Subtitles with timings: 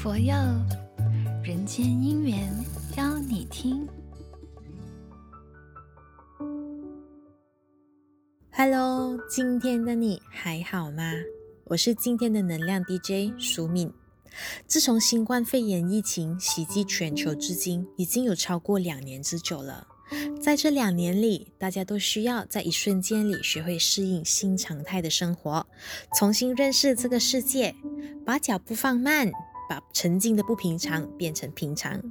[0.00, 0.32] 佛佑，
[1.42, 2.48] 人间姻缘
[2.96, 3.84] 邀你听。
[8.52, 11.02] Hello，今天的你还好吗？
[11.64, 13.92] 我是今天的能量 DJ 舒敏。
[14.68, 19.88] 自从新冠肺炎疫情袭击全球至今，已经有超过两年之久了。
[20.40, 25.66] 在这两年里，大家都需要在一瞬间里学会适应新常态的生活，
[26.16, 27.74] 重新认识这个世界，
[28.24, 29.30] 把脚步放慢，
[29.68, 32.02] 把曾经的不平常变成平常，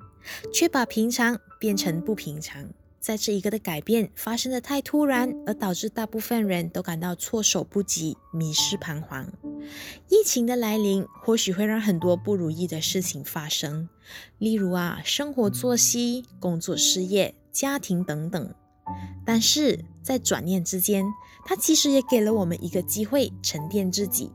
[0.54, 2.70] 却把平常变成不平常。
[3.00, 9.32] 在这一个的改变发生的太突然，而导致大部分人都感到措手不及、迷失彷徨。
[10.10, 13.88] 疫情的来临，或许会让很多不如意的事情发生，
[14.40, 18.54] 例如啊，生活作息、工作失业、家庭等等。
[19.26, 21.06] 但是在转念之间，
[21.46, 24.32] 它其实也给了我们一个机会，沉淀自己，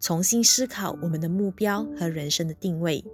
[0.00, 3.04] 重新思考我们的目标和人生的定位。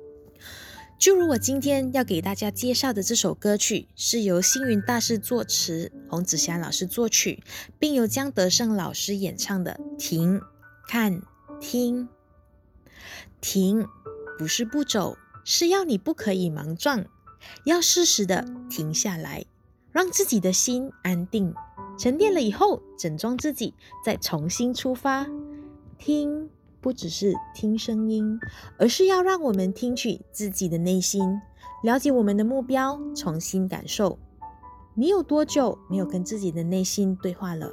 [0.98, 7.42] 就如我今天要给大家介绍的这首歌曲，是由星云大师作词，洪子祥老师作曲，
[7.78, 10.40] 并由江德胜老师演唱的《停、
[10.86, 11.20] 看、
[11.60, 12.04] 听》。
[13.40, 13.84] 停，
[14.38, 17.04] 不是不走，是要你不可以莽撞，
[17.64, 19.44] 要适时的停下来，
[19.90, 21.52] 让自己的心安定，
[21.98, 23.74] 沉淀了以后，整装自己，
[24.04, 25.26] 再重新出发。
[25.98, 26.48] 听。
[26.82, 28.38] 不只是听声音，
[28.76, 31.40] 而是要让我们听取自己的内心，
[31.84, 34.18] 了解我们的目标，重新感受。
[34.94, 37.72] 你有多久没有跟自己的内心对话了？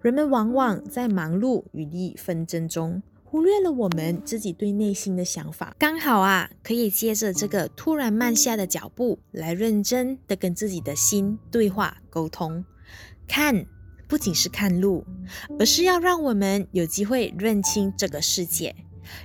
[0.00, 5.76] 人们往往在忙碌与利益纷争中，忽略了我们自己对内心的想法。
[5.78, 12.64] 刚好啊，可以借着这个突然慢下的脚步，来认真的跟自己的心对话沟通，
[13.28, 13.66] 看。
[14.10, 15.06] 不仅是看路，
[15.56, 18.74] 而是要让我们有机会认清这个世界。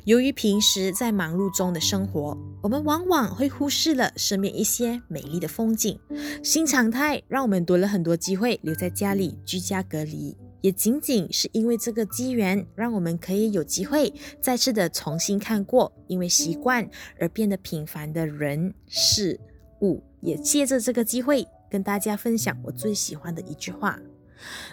[0.04, 6.00] 由于平时在忙碌中的生活，我们往往会忽视了身边一些美丽的风景。
[6.44, 16.88] 新常态让我们多了很多机会留在家里居家隔离，也仅仅是因为这个机缘，让我们可以有机会再次的重新看过因为习惯
[17.20, 19.40] 而变得平凡的人事
[19.82, 20.04] 物。
[20.22, 24.00] 也借着这个机会，跟大家分享我最喜欢的一句话。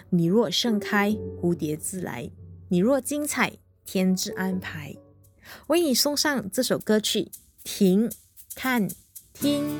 [0.09, 1.11] 你若盛开，
[1.41, 2.31] 蝴蝶自来；
[2.69, 3.53] 你若精彩，
[3.85, 4.95] 天之安排。
[5.67, 7.31] 为你送上这首歌曲，
[7.63, 8.11] 停、
[8.55, 8.87] 看、
[9.33, 9.79] 听。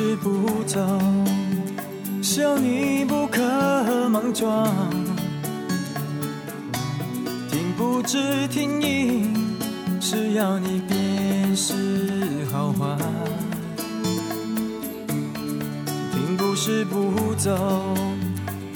[0.00, 0.78] 是不走，
[2.22, 3.42] 笑你不可
[4.08, 4.72] 莽撞。
[7.50, 9.34] 听不知停应，
[10.00, 11.74] 是要你辨识
[12.52, 12.96] 好坏。
[16.12, 17.58] 听不是不走，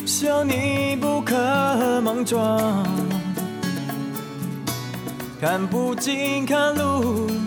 [0.05, 2.85] 笑你不可莽撞。
[5.41, 7.42] 看不尽看路。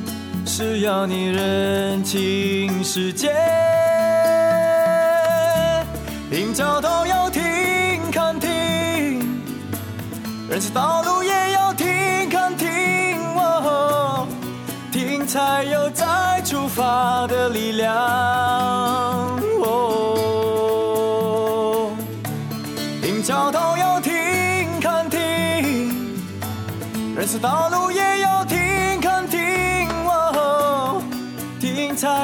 [0.57, 3.29] 是要你认清世界，
[6.31, 7.43] 停脚都要停
[8.09, 8.49] 看停，
[10.49, 12.67] 人生道路也要停看停，
[13.35, 14.25] 哦，
[14.93, 17.93] 停才有再出发的力量，
[19.61, 20.71] 哦，
[23.01, 24.13] 停脚都要停
[24.79, 25.19] 看停，
[27.13, 28.64] 人生道路也要停。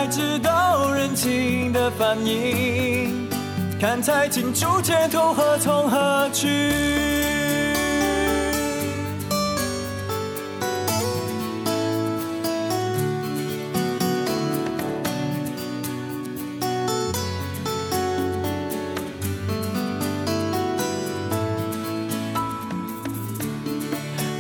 [0.02, 3.30] 才知道人情的反应，
[3.80, 6.48] 看才清楚前头何从何去。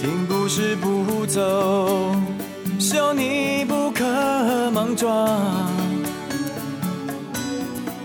[0.01, 2.15] 停不是不走，
[2.79, 4.03] 笑你不可
[4.71, 5.27] 莽撞，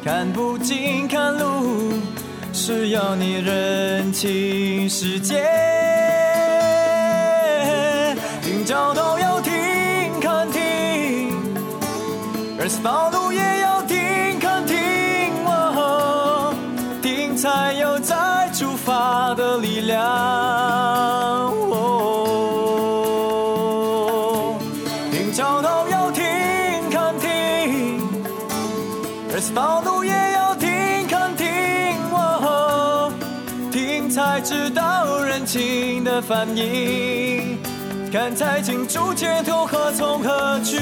[0.04, 1.92] 看不清看路，
[2.52, 5.44] 是要你认清世界。
[8.42, 9.52] 停脚都要停，
[10.20, 11.32] 看停，
[12.58, 14.76] 而生暴怒也要停，看停，
[17.00, 21.52] 停才有再出发的力量。
[25.12, 25.75] 停脚。
[29.54, 30.68] 道路也要停
[31.08, 31.46] 看停，
[32.12, 33.10] 哦，
[33.72, 37.58] 停才知道人情的反应，
[38.12, 40.78] 看才清楚街头何从何去。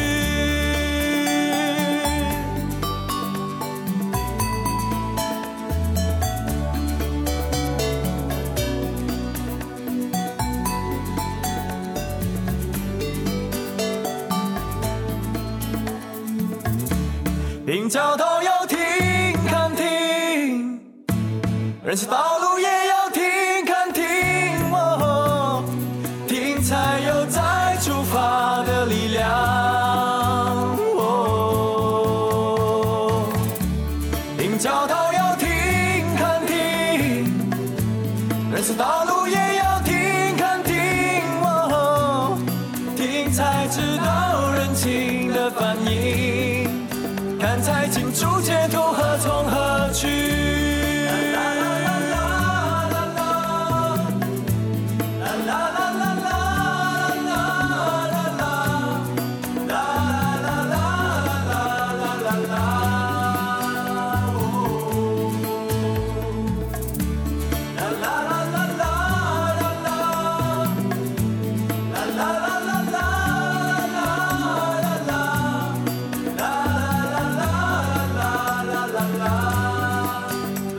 [17.66, 18.14] 停脚
[21.94, 23.22] 人行道路也要停
[23.64, 24.02] 看停，
[24.72, 25.62] 哦，
[26.26, 29.30] 停才有再出发的力量。
[30.98, 31.62] 哦，
[34.38, 35.46] 林教导要停
[36.16, 37.32] 看停，
[38.52, 39.36] 人行道路也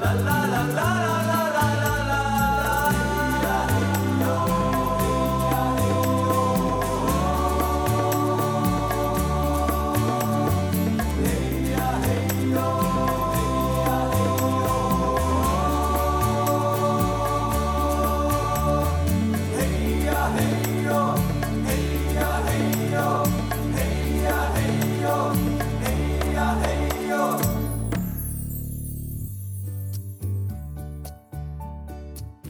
[0.06, 0.45] la la.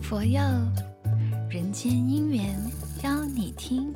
[0.07, 0.39] 佛佑
[1.49, 2.55] 人间姻缘
[3.01, 3.91] 邀你听。